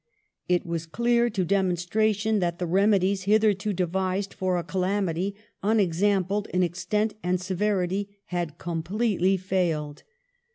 It 0.49 0.65
was 0.65 0.87
clear 0.87 1.29
to 1.29 1.45
demonstration 1.45 2.39
that 2.39 2.57
the 2.57 2.65
remedies 2.65 3.25
hitherto 3.25 3.71
devised 3.71 4.33
for 4.33 4.57
a 4.57 4.63
calamity 4.63 5.35
unexampled 5.61 6.47
in 6.47 6.63
extent 6.63 7.13
and 7.21 7.39
severity 7.39 8.17
had 8.25 8.57
completely 8.57 9.37
failed. 9.37 10.01